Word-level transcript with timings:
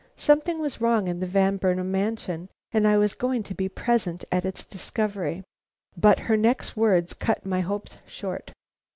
Something 0.17 0.57
was 0.59 0.81
wrong 0.81 1.07
in 1.07 1.19
the 1.19 1.27
Van 1.27 1.57
Burnam 1.57 1.91
mansion, 1.91 2.49
and 2.71 2.87
I 2.87 2.97
was 2.97 3.13
going 3.13 3.43
to 3.43 3.53
be 3.53 3.69
present 3.69 4.25
at 4.31 4.45
its 4.45 4.65
discovery. 4.65 5.43
But 5.95 6.21
her 6.21 6.35
next 6.35 6.75
words 6.75 7.13
cut 7.13 7.45
my 7.45 7.59
hopes 7.61 7.99
short. 8.07 8.51